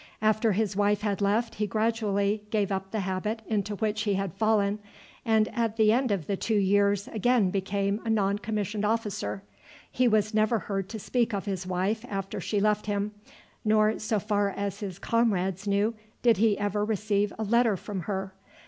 [0.19, 4.15] After his wife had left him he gradually gave up the habit into which he
[4.15, 4.79] had fallen,
[5.23, 9.43] and at the end of the two years again became a non commissioned officer.
[9.91, 13.11] He was never heard to speak of his wife after she left him,
[13.63, 15.93] nor so far as his comrades knew
[16.23, 18.33] did he ever receive a letter from her.